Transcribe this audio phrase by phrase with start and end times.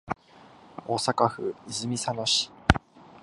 [0.87, 2.49] 大阪府泉佐野市